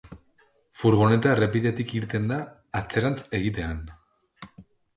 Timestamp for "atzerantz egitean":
2.81-3.79